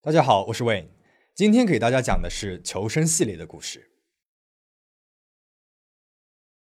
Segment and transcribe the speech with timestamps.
[0.00, 0.86] 大家好，我是 Wayne，
[1.34, 3.90] 今天给大家讲的是求生系列的故事。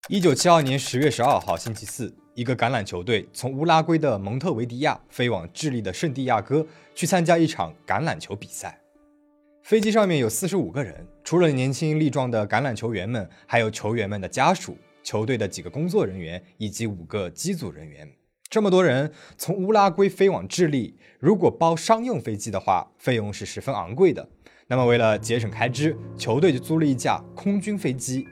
[0.09, 8.81] 一九七二年十月十二号星期四，一个橄榄球队从乌拉圭的蒙特维迪亚飞往智利的圣地亚哥，去参加一场橄榄球比赛。
[9.63, 14.79] 飞机上面有四十五个人，除了年轻力壮的橄榄球员们，还有球员们的家属、
[15.09, 18.07] 球队的几个工作人员以及五个机组人员。
[18.51, 24.29] 这么多人从乌拉圭飞往智利，如果包商用飞机的话，费用是十分昂贵的。
[24.67, 28.29] 那么为了节省开支，球队就租了一架空军飞机。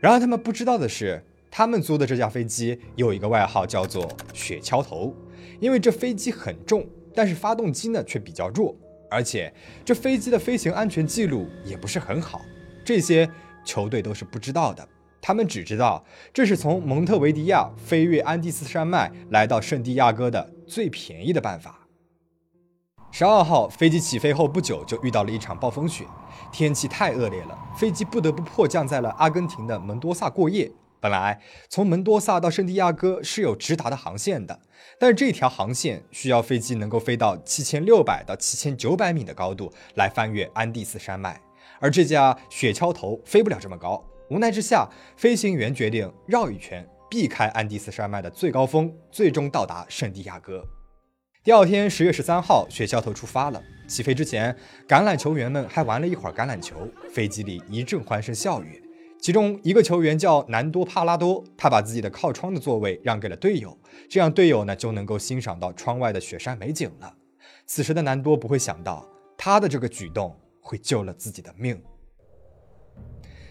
[0.00, 5.14] 然而他们不知道的是，他们租的这架飞机有一个外号叫做“雪橇头”，
[5.60, 8.76] 因为这飞机很重，但是发动机呢却比较弱，
[9.10, 9.50] 而且
[9.82, 12.42] 这飞机的飞行安全记录也不是很好。
[12.84, 13.26] 这些
[13.64, 14.86] 球队都是不知道的。
[15.20, 21.86] 他们只知道这是从蒙特维迪亚飞越安第斯山脉来到圣地亚哥的最便宜的办法。
[23.10, 26.04] 十二号飞机起飞后不久就遇到了一场暴风雪，
[26.52, 30.70] 天气太恶劣了，飞机不得不迫降在了阿根廷的门多萨过夜。
[31.00, 34.60] 本来从门多萨到圣地亚哥是有直达的航线的，
[34.98, 41.40] 但是这条航线需要飞机能够飞到七千六百到七千九百米的高度来翻越安第斯山脉，
[41.80, 44.04] 而这架雪橇头飞不了这么高。
[44.30, 50.62] 无奈之下，飞行员决定绕一圈，避开安第斯山脉的最高峰，最终到达圣地亚哥。
[51.42, 53.62] 第二天，十月十三号，雪橇头出发了。
[53.86, 54.54] 起飞之前，
[54.86, 58.82] 橄榄球员们还玩了一会儿橄榄球，飞机里一阵欢声笑语。
[59.18, 63.76] 其中一个球员叫南多帕拉多，他把自己的靠窗的座位让给了队友，
[64.10, 67.14] 这样队友呢就能够欣赏到窗外的雪山美景了。
[67.64, 71.82] 此时的南多不会想到，他的这个举动会救了自己的命。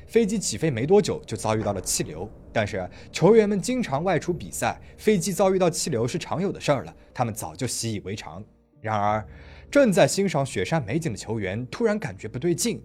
[0.08, 8.44] 飞机起飞没多久就遭遇到了气流，但是球员们经常外出比赛，飞机遭遇到气流是常有的事儿了，他们早就习以为常。
[8.80, 9.26] 然而，
[9.70, 12.82] 正在欣赏雪山美景的球员突然感觉不对劲，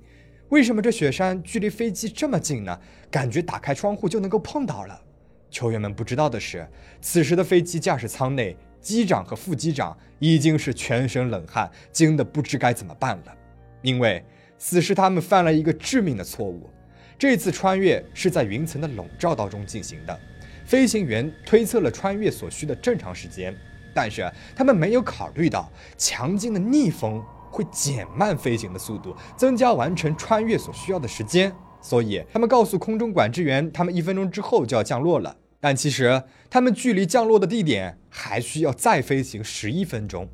[0.48, 2.76] 为什么这雪山距离飞机这么近呢？
[3.08, 5.00] 感觉打开窗户就能够碰到了。
[5.48, 6.66] 球员们不知道的是，
[7.00, 13.36] 此时的飞机驾驶舱内，机长和副机长已经是全身冷汗，惊得不知该怎么办了，
[13.82, 14.24] 因为
[14.58, 16.68] 此时他们犯了一个致命的错误。
[17.22, 20.20] 这次穿越是在云层的笼罩当中进行的，
[20.64, 23.56] 飞行员推测了穿越所需的正常时间，
[23.94, 35.36] 但是他们没有考虑到强劲的逆风会减慢飞行的速度，增加完成穿越所需要的时间，所以他们告诉空中管制员，他们一分钟之后就要降落了。
[35.60, 40.28] 但其实他们距离降落的地点还需要再飞行十一分钟。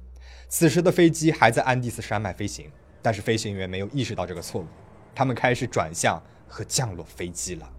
[0.48, 2.64] 此时的飞机还在安第斯山脉飞行，
[3.02, 4.66] 但是飞行员没有意识到这个错误，
[5.14, 6.18] 他们开始转向。
[6.48, 7.70] 和降落飞机了，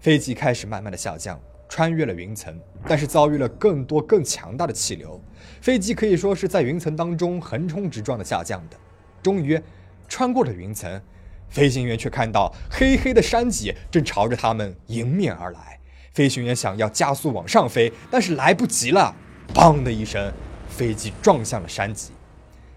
[0.00, 5.18] 飞机开始慢慢的下降，穿越了云层，但是遭遇了更多更强大的气流，
[5.60, 8.76] 飞机可以说是在云层当中横冲直撞的下降的。
[9.22, 9.60] 终于
[10.08, 11.00] 穿过了云层，
[11.48, 15.80] 飞行员却看到黑黑的山脊正朝着他们迎面而来。
[16.12, 19.14] 飞行员想要加速往上飞，但是来不及了，
[19.52, 20.32] 砰的一声，
[20.68, 22.12] 飞机撞向了山脊，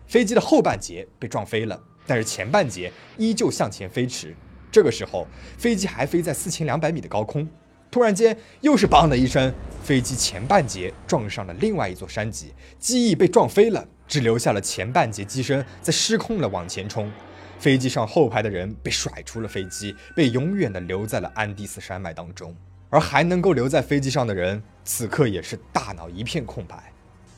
[0.08, 4.36] 飞机的后半截被撞飞了，但是前半截依旧向前飞驰。
[4.72, 7.48] 这个时候，飞机还飞在四千两百米的高空，
[7.90, 9.54] 突然间又是“砰”的一声，
[9.84, 17.12] 飞机前半截撞上了另外一座山脊，机翼被撞飞了，只留下了前半截机身在失控的往前冲。
[17.58, 22.56] 飞机上后排的人被甩出了飞机，被永远的留在了安第斯山脉当中。
[22.90, 26.92] 而还能够留在飞机上的人，此刻也是大脑一片空白。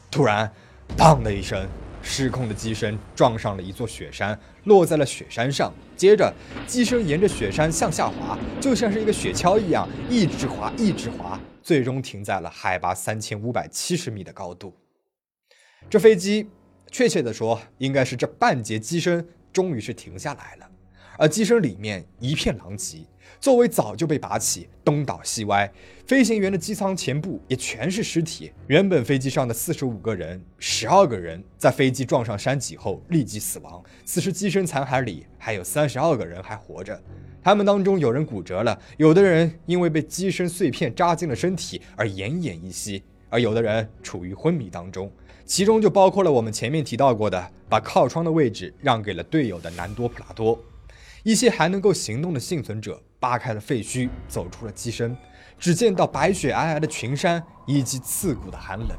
[0.10, 0.52] 突然
[0.98, 1.68] ，“砰”的一声。
[2.04, 5.72] 失控的机身撞上了一座雪山，落在了雪山上。
[6.02, 6.34] 接着，
[6.66, 14.74] 机身沿着雪山向下滑，就像是一个雪橇一样，一直滑，一直滑，最终停在了海拔三千五百七十米的高度。
[15.92, 16.50] 这飞机，
[16.90, 19.24] 确切的说，应该是这半截机身
[19.54, 20.68] 终于是停下来了，
[21.22, 23.06] 而机身里面一片狼藉。
[23.40, 25.72] 座位早就被拔起，东倒西歪。
[26.08, 28.52] 飞行员的机舱前部也全是尸体。
[28.66, 33.84] 原本飞机上的四十五个人，十二个人在飞机撞上山脊后立即死亡。
[34.04, 37.00] 此时机身残骸里还有三十二个人还活着，
[37.44, 45.12] 他们当中有人骨折了，有的人因为被机身碎片扎进了身体而奄奄一息，而有的人处于昏迷当中。
[45.46, 50.60] 其中就包括了我们前面提到过的，把靠窗的位置让给了队友的南多普拉多。
[51.24, 55.16] 一些还能够行动的幸存者扒开了废墟，走出了机身，
[55.60, 58.90] 只见到白雪皑皑的群山以及刺骨的寒冷。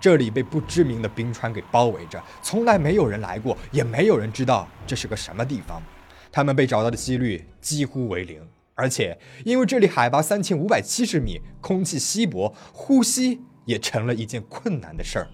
[0.00, 5.82] 这里被不知名的冰川给包围着，从来没有人来过，也没有人知道这是个什么地方。
[6.30, 8.46] 他们被找到的几率几乎为零。
[8.74, 15.28] 而且因为这里海拔三千五百七十米，空气稀薄，呼吸也成了一件困难的事儿。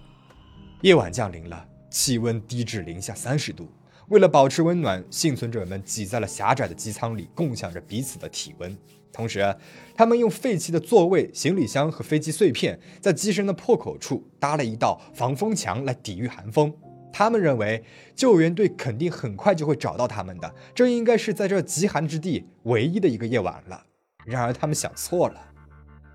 [0.81, 3.67] 夜晚降临了，气温低至零下三十度。
[4.11, 8.77] 为了保持温暖，幸存者们挤在了狭窄的机舱里，共享着彼此的体温。
[9.13, 9.55] 同时，
[9.95, 16.73] 他们用废弃的座位、行李箱和飞机碎片，在机身的破口处搭了一道防风墙来抵御寒风。
[17.13, 17.81] 他们认为
[18.13, 23.85] 救援队肯定很快就会找到他们的，这应该是在这极寒之地唯一的一个夜晚了。
[24.25, 25.50] 然而，他们想错了。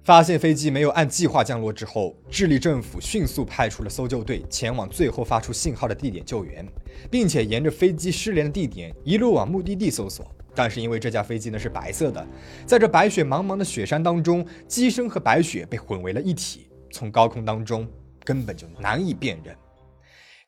[0.06, 6.64] 发现飞机没有按计划降落之后，智利政府迅速派出了搜救队前往最后发出信号的地点救援，
[7.10, 10.32] 并且沿着飞机失联的地点一路往目的地搜索。
[10.54, 12.24] 但是因为这架飞机呢是白色的，
[12.64, 17.84] 在这白雪茫茫的雪山当中，机身和白雪被混为了一体，从高空当中
[18.22, 19.56] 根本就难以辨认。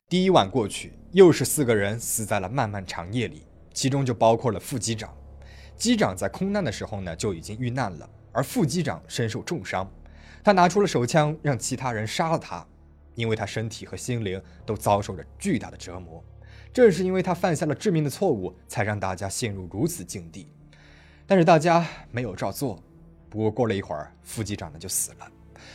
[0.08, 3.42] 第一晚过去，又是四个人死在了漫漫长夜里，
[3.74, 5.12] 其中就包括了副机长。
[5.76, 8.08] 机长在空难的时候呢就已经遇难了。
[8.32, 9.90] 而副机长身受重伤，
[10.44, 12.66] 他拿出了手枪，让其他人杀了他，
[13.14, 16.22] 因为他身体和心灵都遭受着巨大的折磨。
[16.72, 20.48] 正是因为他犯下了致命的错误，才让大家陷入如此境地。
[21.26, 22.82] 但是大家没有照做。
[23.28, 25.30] 不过过了一会儿，副机长呢就死了。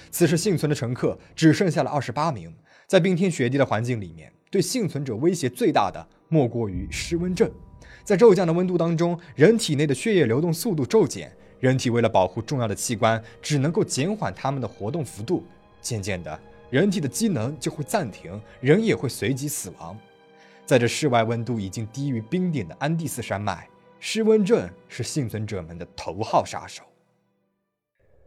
[0.10, 2.54] 此时幸存的乘客只剩下了二十八名。
[2.88, 7.52] 在冰天雪地的环境里面，对幸存者威胁最大的莫过于失温症。
[8.04, 11.36] 在骤降的温度当中，人体内的血液流动速度骤减。
[11.64, 15.46] 人体为了保护重要的器官，只能够减缓它们的活动幅度。
[15.80, 16.38] 渐渐的，
[16.70, 19.98] 人体的机能就会暂停，人也会随即死亡。
[20.66, 23.66] 在这室外温度已经低于冰点的安第斯山脉，
[23.98, 26.84] 失温症是幸存者们的头号杀手。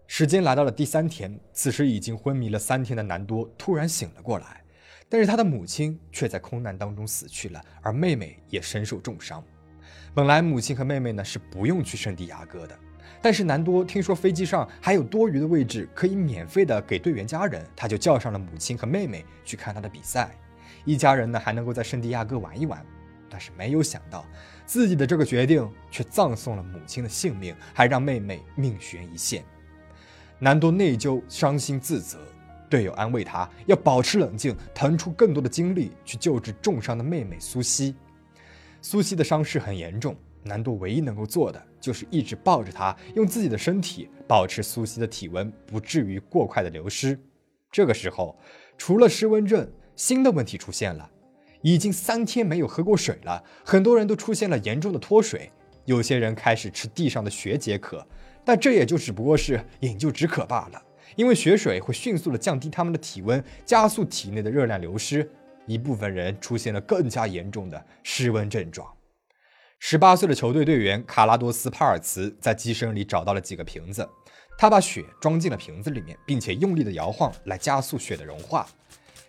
[0.07, 4.65] 时间来到了第三天，此时已经昏迷了三天的南多突然醒了过来，
[5.11, 9.45] 但是他的母亲却在空难当中死去了，而妹妹也身受重伤。
[10.15, 12.79] 本来母亲和妹妹呢是不用去圣地亚哥的。
[13.27, 20.31] 但是南多听说飞机上还有多余的位置可以免费的给队员家人，他就叫上了母亲和妹妹去看他的比赛。
[20.85, 22.81] 一家人呢还能够在圣地亚哥玩一玩。
[23.29, 24.25] 但是没有想到，
[24.65, 29.43] 自己的这个决定却葬送了母亲的性命，还让妹妹命悬一线。
[30.39, 32.21] 南多内疚、伤心、自责，
[32.71, 37.97] 队友安慰他要保持冷静，腾出更多的精力去救治重伤的妹妹苏西。
[38.81, 40.17] 苏西的伤势很严重。
[40.47, 47.19] 南多唯一能够做的就是一直抱着他，用自己的身体保持苏西的体温不至于过快的流失。
[47.71, 48.39] 这个时候，
[48.79, 51.11] 除了失温症，新的问题出现了：
[51.63, 55.51] 已经三天没有喝过水了，很多人都出现了严重的脱水，
[55.85, 58.07] 有些人开始吃地上的雪解渴，
[58.45, 60.83] 但这也就只不过是饮鸩止渴罢了，
[61.17, 65.29] 因为雪水会迅速的降低他们的体温，加速体内的热量流失。
[65.67, 68.96] 一部分人出现了更加严重的失温症状。
[69.79, 74.09] 十八岁的球队队员卡拉多斯·帕尔茨在机身里找到了几个瓶子，
[74.59, 78.67] 他把雪装进了瓶子里面，并且用力的摇晃来加速雪的融化。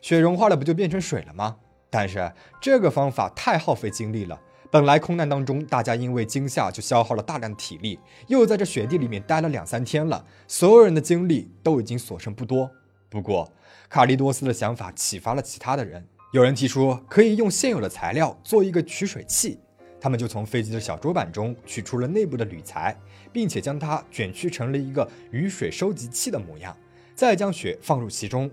[0.01, 1.57] 雪融化了，不就变成水了吗？
[1.89, 4.39] 但是这个方法太耗费精力了。
[4.71, 12.71] 本来空难当中，大家因为惊吓就消耗了大量的体力，又在这雪地里面待了两三天了，所有人的精力都已经所剩不多。
[13.09, 13.51] 不过，
[13.89, 19.59] 卡利多斯的想法启发了其他的人，有人提出可以用现有的材料做一个取水器。
[19.99, 22.95] 他们就从飞机的小桌板中取出了内部的铝材，
[23.31, 26.75] 并且将它卷曲成了一个雨水收集器的模样，
[27.15, 28.49] 再将雪放入其中。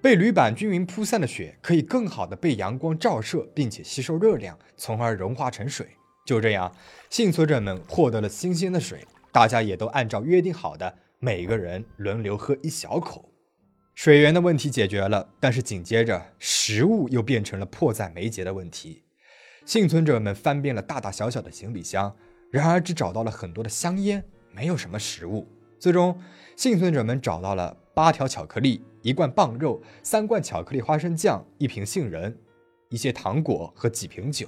[0.00, 5.88] 被铝板均匀铺散的雪可以更好的被阳光照射，并且吸收热量，从而融化成水。
[6.24, 6.70] 就这样，
[7.10, 13.32] 幸存者们获得了新鲜的水，大家也都按照约定好的，每个人轮流喝一小口。
[13.94, 19.05] 水源的问题解决了，但是紧接着食物又变成了迫在眉睫的问题。
[19.66, 22.14] 幸存者们翻遍了大大小小的行李箱，
[22.52, 25.44] 然而只找到了很多的香烟，没有什么食物。
[25.76, 26.16] 最终，
[26.54, 32.38] 幸存者们找到了八条巧克力、一罐棒肉、三罐巧克力花生酱、一瓶杏仁、
[32.90, 34.46] 一些糖果和几瓶酒。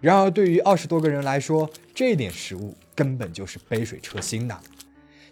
[0.00, 4.60] 然而，对于二十多个人来说，这点食物根本就是杯水车薪呐！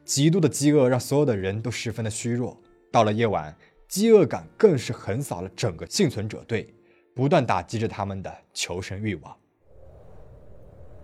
[0.04, 2.56] 极度的饥饿让所有的人都十分的虚弱。
[2.92, 3.52] 到了夜晚，
[3.88, 6.72] 饥饿感更是横扫了整个幸存者队。
[7.20, 9.36] 不断打击着他们的求生欲望。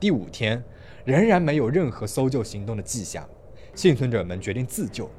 [0.01, 0.65] 第五天，
[1.05, 3.29] 仍然没有任何搜救行动的迹象，
[3.75, 5.11] 幸存者们决定自救。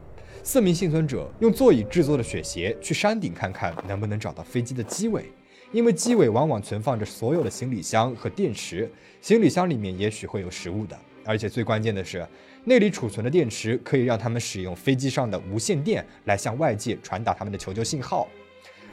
[0.42, 5.32] 四名幸存者用座椅制作的雪鞋去山顶看看能不能找到飞机的机尾，
[5.72, 10.98] 因为机尾往往存放着所有的行李箱和电池，行李箱里面也许会有食物的。
[11.24, 12.27] 而且最关键的是，
[12.63, 18.27] 那里储存的电池可以让他们使用飞机上的无线电来向外界传达他们的求救信号。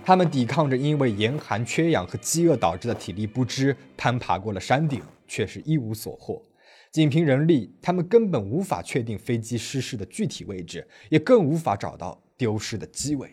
[0.04, 6.42] 他们抵抗着因为严寒、缺氧和饥饿导致的体力不支，攀爬过了山顶，却是一无所获。
[6.92, 13.30] 仅凭人力，他们根本无法确定飞机失事的具体位置，也更无法找到丢失的机尾。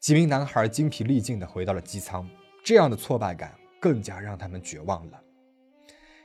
[0.00, 2.28] 几名男孩精疲力尽地回到了机舱，
[2.64, 5.20] 这样的挫败感更加让他们绝望了。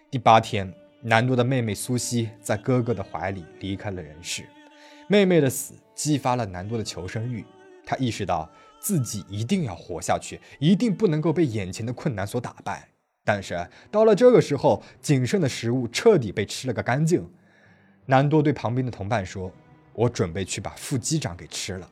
[0.10, 4.46] 第八天，南多的妹妹苏西在哥哥的怀里离开了人世。
[5.08, 7.46] 妹妹的死激发了南多的求生欲，
[7.86, 8.50] 他意识到
[8.81, 12.89] 自己一定要活下去，一定不能够被眼前的困难所打败。
[13.23, 17.29] 但是到了这个时候，仅剩的食物彻底被吃了个干净。
[18.07, 19.51] 南多对旁边的同伴说
[19.93, 21.88] ：“我准备去把副机长给吃了。”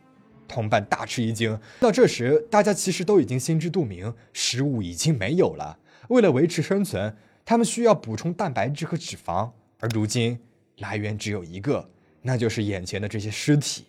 [0.50, 1.58] 同伴大吃一惊。
[1.80, 5.78] 到这时，大家其实都已经心知肚明，食物已经没有了。
[6.08, 7.16] 为了维持生存，
[7.46, 10.40] 他们需要补充蛋白质和脂肪，而如今
[10.78, 11.88] 来源只有一个。
[12.24, 13.86] 那就是眼前的这些尸体。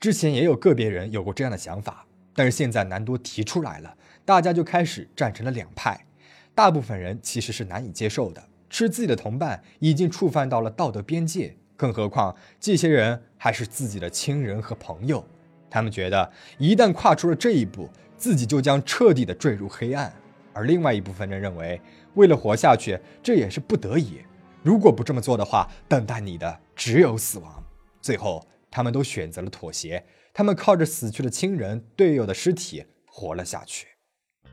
[0.00, 2.04] 之前也有个别人有过这样的想法，
[2.34, 6.06] 但是现在南多提出来了，大家就开始站成了两派。
[6.54, 15.24] 大部分人其实是难以接受的，吃自己的同伴已经触犯到了道德边界，更何况这些人还是自己的亲人和朋友。
[15.70, 20.12] 他们觉得一旦跨出了这一步，自己就将彻底的坠入黑暗。
[20.52, 21.80] 而另外一部分人认为，
[22.14, 24.20] 为了活下去，这也是不得已。
[24.62, 27.62] 如果不这么做的话，等待你的只有死亡。
[28.02, 30.04] 最后，他们都选择了妥协。
[30.32, 33.88] 他们靠着死去的亲人、队友的尸体活了下去。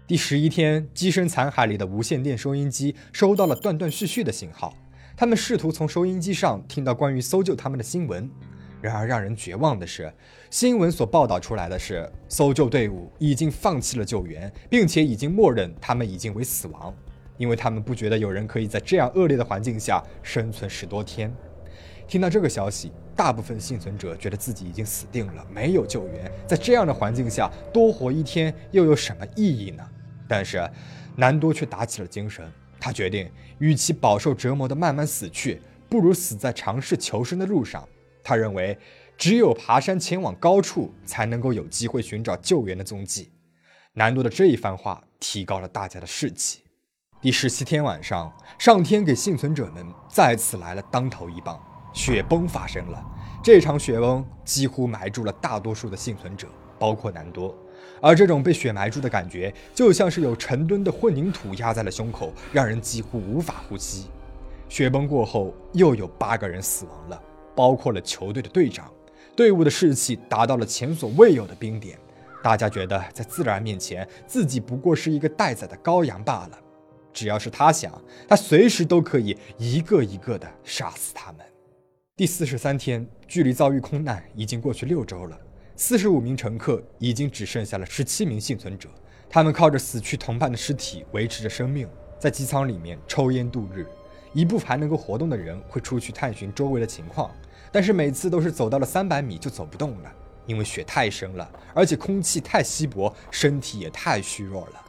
[0.07, 4.73] 第十一天，机身残骸里的无线电收音机收到了断断续续的信号。
[5.15, 8.29] 他们试图从收音机上听到关于搜救他们的新闻。
[8.81, 10.13] 然而，让人绝望的是，
[10.49, 16.95] 新闻所报道出来的是搜救队伍已经放弃了救援，并且已经默认他们已经为死亡，
[17.37, 21.35] 因为他们不觉得有人可以在这样恶劣的环境下生存十多天。
[22.07, 22.91] 听到这个消息。
[23.17, 26.31] 大部分幸存者觉得自己已经死定了，没有救援。
[26.47, 29.83] 在这样的环境下，多活一天又有什么意义呢？
[30.29, 30.69] 但是，
[31.15, 32.49] 南多却打起了精神。
[32.79, 35.59] 他决定，与其饱受折磨的慢慢死去，
[35.89, 37.89] 不如死在尝试求生的路上。
[38.23, 38.77] 他认为，
[39.17, 43.31] 只有爬山前往高处，才能够有机会寻找救援的踪迹。
[43.93, 46.61] 南多的这一番话提高了大家的士气。
[47.19, 51.59] 第十七天晚上，上天给幸存者们再次来了当头一棒。
[51.97, 53.03] 雪崩发生了，
[53.43, 57.53] 这场雪崩几乎埋住了大多数的幸存者，包括南多。
[57.99, 64.05] 而这种被雪埋住的感觉，就像是有成吨的混凝土压在了胸口，让人几乎无法呼吸。
[64.69, 67.19] 雪崩过后，又有八个人死亡了，
[67.55, 68.91] 包括了球队的队长。
[69.35, 71.97] 队伍的士气达到了前所未有的冰点，
[72.43, 76.59] 大家觉得在自然面前，自己不过是一个待宰的羔羊罢了。
[77.11, 77.91] 只要是他想，
[78.27, 81.41] 他随时都可以一个一个的杀死他们。
[82.17, 85.39] 第四十三天，距离遭遇空难已经过去六周了。
[85.75, 88.89] 四十五名乘客已经只剩下了十七名幸存者，
[89.29, 93.85] 他们靠着死去同伴的尸体维持着生命，在机舱里面抽烟度日。
[94.33, 97.29] 一部分还能够活动的人会出去探寻周围的情况，
[97.71, 100.11] 但是每次都是走到了三百米就走不动了，
[100.47, 104.81] 因为雪太深了，而且空气太稀薄，身体也太虚弱了。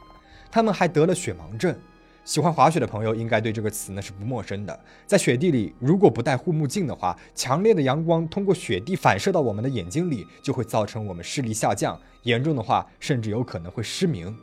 [0.49, 1.77] 他们还得了雪盲症。
[2.29, 4.79] 喜欢滑雪的朋友应该对这个词呢是不陌生的。
[5.07, 14.37] 在雪地里，如果不戴护目镜的话，强烈的阳光通过雪地反射到我们的眼睛里，就会造成我们视力下降，严重的话甚至有可能会失明。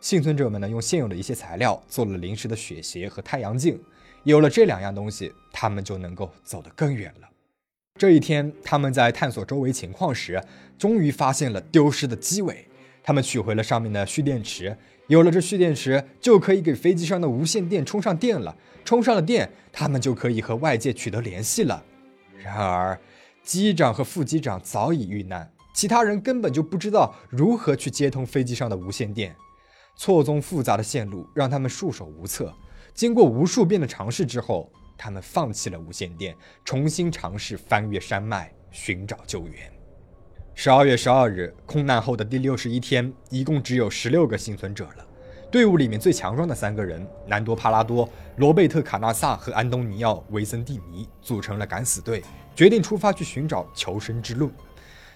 [0.00, 3.78] 幸存者们呢用现有的一些材料做了临时的雪鞋和太阳镜，
[4.22, 7.28] 有了这两样东西，他们就能够走得更远了。
[7.98, 10.42] 这一天，他们在探索周围情况时，
[10.78, 12.66] 终于发现了丢失的机尾，
[13.10, 14.76] 他们取回了上面的蓄电池。
[15.08, 18.56] 有了这蓄电池，就可以给飞机上的无线电充上电了。
[18.84, 21.82] 充上了电，他们就可以和外界取得联系了。
[22.38, 22.96] 然而，
[23.42, 29.34] 机长和副机长早已遇难，其他人根本就不知道如何去接通飞机上的无线电。
[29.96, 32.54] 错综复杂的线路让他们束手无策。
[32.94, 39.79] 经过无数遍的尝试之后，他们放弃了无线电，重新尝试翻越山脉寻找救援。
[40.54, 45.06] 十二月十二日，空难后的第六十一天，一共只有十六个幸存者了。
[45.50, 52.22] 队伍里面最强壮的三个人——南多·帕拉多、罗贝特·卡纳萨和安东尼奥·维森蒂尼——组成了敢死队，
[52.54, 54.52] 决定出发去寻找求生之路。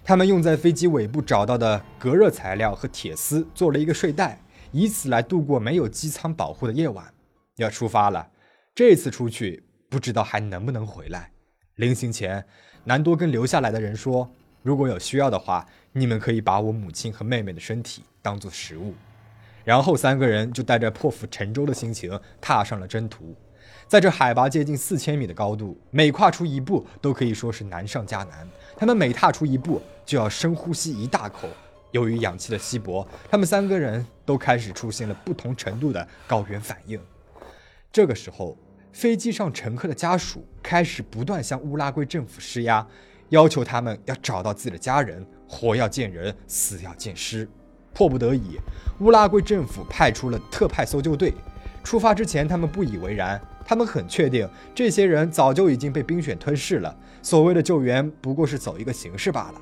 [0.03, 4.41] 他们用在飞机尾部找到的隔热材料和铁丝做了一个睡袋，
[4.73, 7.13] 以此来度过没有机舱保护的夜晚。
[7.57, 8.31] 要出发了，
[8.75, 11.31] 这次出去不知道还能不能回来。
[11.77, 12.45] 临行前，
[12.85, 14.31] 南多跟留下来的人说。
[14.65, 18.95] 如果有需要的话，你们可以把我母亲和妹妹的身体当做食物。
[19.63, 23.37] 然后三个人就带着破釜沉舟的心情踏上了征途。
[23.87, 28.49] 在这海拔接近四千米的高度，每跨出一步都可以说是难上加难。
[28.75, 31.47] 他们每踏出一步就要深呼吸一大口。
[31.91, 36.99] 由于氧气的稀薄，他们三个人都开始出现了不同程度的高原反应。
[37.93, 38.57] 这个时候，
[38.95, 42.87] 飞机上乘客的家属开始不断向乌拉圭政府施压，
[43.35, 47.49] 要求他们要找到自己的家人，活要见人，死要见尸。
[47.93, 48.61] 迫不得已，
[49.01, 51.35] 乌拉圭政府派出了特派搜救队。
[51.83, 59.61] 出发之前，他们不以为然，他们很确定这些人早就已经被冰雪吞噬了，所谓的救援不过是走一个形式罢了。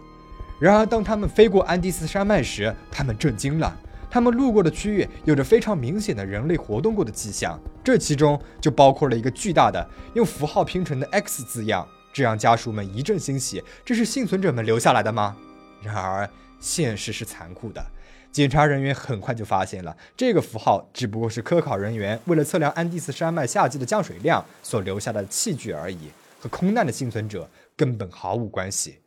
[0.61, 3.75] 然而，当他们飞过安第斯山脉时，他们震惊了。
[4.11, 13.63] 他们路过的区域有着非常明显的人类活动过的迹象，这其中就包括了一个巨大的用符号拼成的 X 字样，这让家属们一阵欣喜。
[13.85, 15.37] 这是幸存者们留下来的吗？
[15.83, 16.29] 然而，
[16.61, 17.85] 现实是残酷的。
[18.31, 29.01] 检查人员很快就发现了，这个符号只不过是科考人员为了测量安第斯山脉夏季的降水量所留下的器具而已，和空难的幸存者根本毫无关系。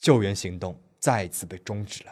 [0.00, 2.10] 救援行动再一次被终止了。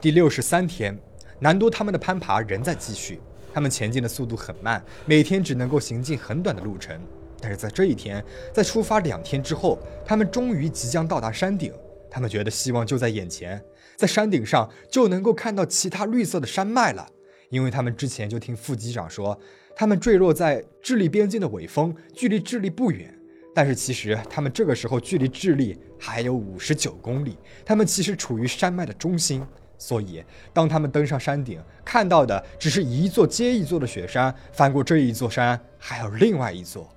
[0.00, 0.98] 第六十三天。
[1.40, 3.20] 南多他们的攀爬仍在继续，
[3.54, 7.00] 他们前进的速度很慢，每天只能够行进很短的路程。
[7.40, 11.72] 但是在这一天，在出发两天之后，他们终于即将到达山顶。
[12.10, 13.62] 他们觉得希望就在眼前，
[13.96, 17.06] 在山顶上就能够看到其他绿色的山脉了。
[17.50, 19.38] 因为他们之前就听副机长说，
[19.76, 23.14] 他们坠落在智利边境的尾峰，距离智利不远。
[23.54, 29.46] 但是其实他们这个时候距离智利还有五十九公里，他们其实处于山脉的中心。
[29.76, 34.34] 所以，当他们登上山顶，看到的只是一座接一座的雪山。
[34.52, 36.92] 翻过这一座山，还有另外一座。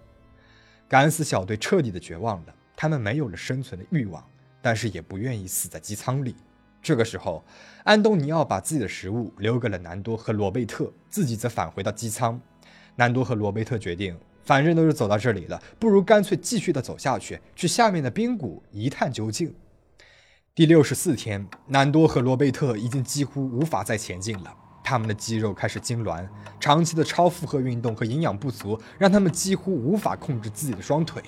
[0.91, 4.21] 敢死小队彻底的绝望了，他们没有了生存的欲望，
[4.61, 6.35] 但是也不愿意死在机舱里。
[6.81, 7.41] 这个时候，
[7.85, 12.37] 安东尼奥把自己的食物留给了南多和罗贝特，自己则返回到机舱。
[12.97, 19.55] 南多和罗贝特决定，反正都是走到这里了，不如干脆继续的走下去，去下面的冰谷一探究竟。
[20.53, 24.53] 第六十四天，南多和罗贝特已经几乎无法再前进了，
[24.91, 26.27] 他们的肌肉开始痉挛，
[26.59, 31.23] 长期的超负荷运动和营养不足让他们几乎无法控制自己的双腿。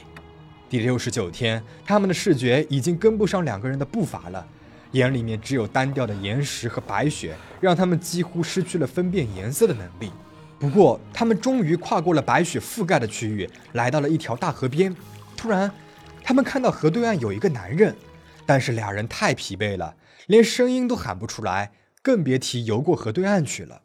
[0.70, 4.46] 第六十九天，他们的视觉已经跟不上两个人的步伐了，
[4.92, 10.12] 眼里面只有单调的岩石和白雪，让他们几乎失去了分辨颜色的能力。
[10.60, 14.94] 不过，他们终于跨过了白雪覆盖的区域，来到了一条大河边。
[15.38, 15.72] 突然，
[16.22, 17.96] 他们看到河对岸有一个男人。
[18.46, 19.96] 但是俩人太疲惫了，
[20.28, 21.72] 连声音都喊不出来，
[22.04, 23.82] 更别提游过河对岸去了。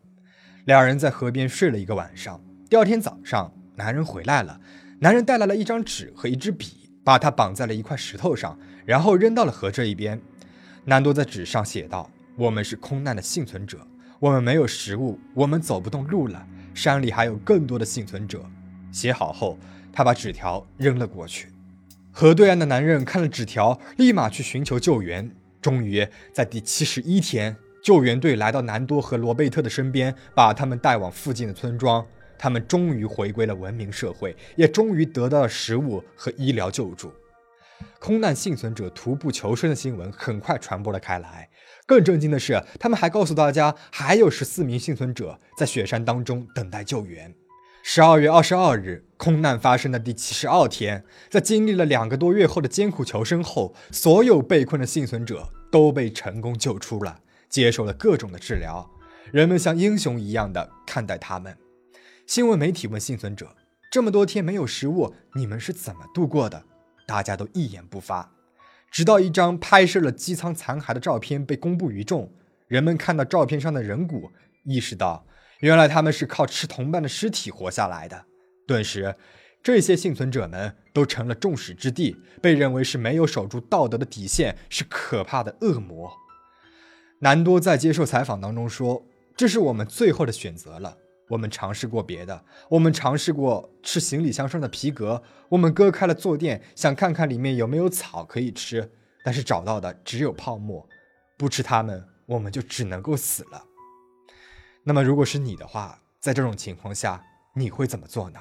[0.65, 2.45] 两人在河边睡了一个晚上。
[2.69, 4.61] 第二天早上，男人回来了。
[4.99, 10.21] 男人带来了一张纸和一支笔，把他绑在了一块石头上，然后扔到了河这一边。
[10.85, 13.87] 南多在纸上写道：“我们是空难的幸存者，
[14.19, 16.45] 我们没有食物，我们走不动路了。
[16.75, 18.45] 山里还有更多的幸存者。”
[18.91, 19.57] 写好后，
[19.93, 21.51] 他把纸条扔了过去。
[22.11, 25.31] 河对岸的男人看了纸条，立马去寻求救援。
[25.61, 32.05] 终于在第七十一天，救援队来到南多和罗贝特的身边，把他们带往附近的村庄。
[32.39, 37.13] 他们终于回归了文明社会，也终于得到了食物和医疗救助。
[37.99, 41.49] 空难幸存者徒步求生的新闻很快传播了开来。
[41.87, 47.35] 更震惊的是，他们还告诉大家，还有十四名幸存者在雪山当中等待救援。
[47.83, 58.91] 十二月二十二日，空难发生的第七十二天，在经历了两个多月后的艰苦求生后，所有被困的幸存者都被成功救出了，接受了各种的治疗。
[59.33, 61.57] 人们像英雄一样的看待他们。
[62.27, 63.57] 新闻媒体问幸存者
[63.91, 66.65] ：“这么多天没有食物，你们是怎么度过的？”
[67.07, 68.33] 大家都一言不发。
[68.91, 72.33] 直到一张拍摄了机舱残骸的照片被公布于众，
[72.67, 74.31] 人们看到照片上的人骨，
[74.65, 75.27] 意识到。
[75.61, 78.27] 原来他们是靠吃同伴的尸体活下来的。
[78.67, 79.17] 顿时，
[79.63, 86.11] 这些幸存者们都成了众矢之的，被认为是没有守住道德的底线，是可怕的恶魔。
[87.21, 89.05] 南多在接受采访当中说
[89.37, 90.97] ：“这是我们最后的选择了。
[91.29, 98.93] 我们尝试过别的，我们尝试过吃行李箱上的皮革，我们割开了坐垫，想看看里面有没有草可以吃，
[99.25, 100.89] 但是找到的只有泡沫。
[101.37, 103.65] 不吃它们，我们就只能够死了。”
[104.85, 107.23] 那么，如果是你的话，在这种情况下，
[107.55, 108.41] 你会怎么做呢？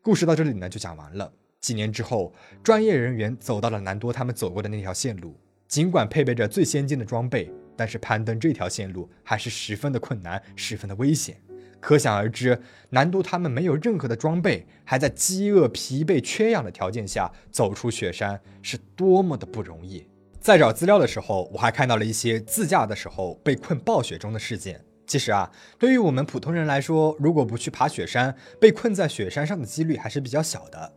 [0.00, 1.32] 故事到这里呢就讲完了。
[1.60, 11.36] 几年之后，专业人员走到了南多他们走过的那条线路，尽管配备着最先进的装备，但是攀登这条线路还是十分的困难，十分的危险。
[11.78, 20.08] 可想而知，南都他们没有任何的装备，还在饥饿、疲惫、缺氧的条件下走出雪山，是多么的不容易。
[20.40, 24.82] 在找资料的时候，我还看到了一些自驾的时候被困暴雪中的事件。
[25.06, 30.92] 其实啊，对于我们普通人来说，如果不去爬雪山，被困在雪山上的几率还是比较小的。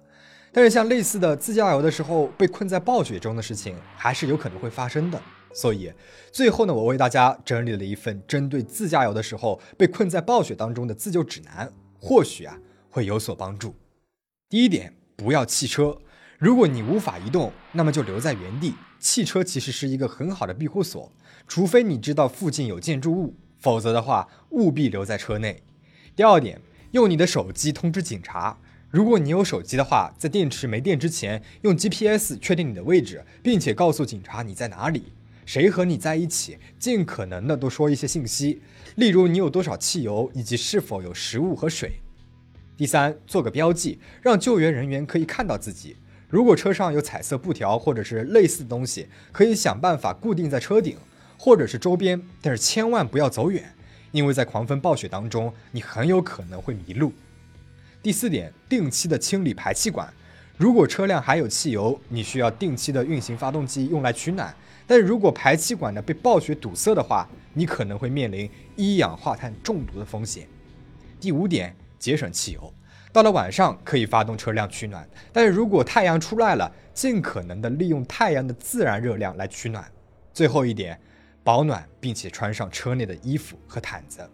[0.53, 5.21] 但是像类似的自驾游的时候被困在暴雪中的事情，还是有可能会发生的。
[5.53, 5.91] 所以
[6.31, 12.57] 最后呢，我为大家整理了一份针对自驾游的时候被困在暴雪当中的自救指南，或许啊
[12.89, 13.75] 会有所帮助。
[14.49, 15.97] 第一点，不要弃车。
[16.37, 18.73] 如果你无法移动，那么就留在原地。
[18.99, 21.11] 汽车其实是一个很好的庇护所，
[21.47, 25.63] 除非你知道附近有建筑物，否则的话务必留在车内。
[26.15, 26.61] 第二点，
[26.91, 28.57] 用你的手机通知警察。
[28.91, 35.13] 如果你有手机的话，在电池没电之前，用 GPS 确定你的位置，并且告诉警察你在哪里，
[35.45, 38.61] 谁和你在一起，尽可能的多说一些信息，
[38.95, 42.01] 例如你有多少汽油，以及是否有食物和水。
[42.75, 45.95] 第三，做个标记，让救援人员可以看到自己。
[46.27, 50.97] 如果车上有彩色布条或者是类似的东西，可以想办法固定在车顶
[51.37, 53.73] 或者是周边，但是千万不要走远，
[54.11, 57.13] 因为在狂风暴雪当中，你很有可能会迷路。
[58.03, 60.11] 第四点，定期的清理排气管。
[60.57, 64.51] 如果车辆还有汽油，你需要定期的运行发动机用来取暖，
[64.87, 70.47] 但是如果排气管呢被暴雪堵塞的话，你可能会面临一氧化碳中毒的风险。
[71.19, 72.73] 第五点，节省汽油。
[73.13, 79.85] 到了晚上可以发动车辆取暖，但是如果太阳出来了，尽可能的利用太阳的自然热量来取暖。
[80.33, 80.99] 最后一点，
[81.43, 84.27] 保暖并且穿上车内的衣服和毯子。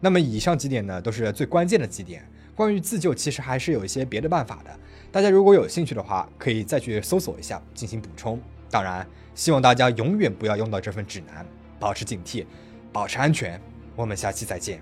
[0.00, 2.26] 那么以上几点呢，都是最关键的几点。
[2.54, 4.70] 关于自救其实还是有一些别的办法的
[5.10, 8.40] 大家如果有兴趣的话可以再去搜索一下进行补充。
[8.70, 11.46] 当然希望大家永远不要用到这份指南
[11.78, 12.46] 保持警惕
[12.92, 13.60] 保持安全。
[13.94, 14.80] 我们下期再见。